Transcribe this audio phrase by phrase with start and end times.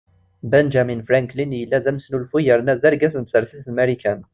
[0.53, 4.19] Benjamin Franklin yella d amesnulfu yerna d argaz n tsertit n Marikan.